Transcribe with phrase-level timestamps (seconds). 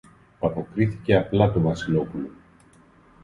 [0.41, 2.29] αποκρίθηκε απλά το Βασιλόπουλο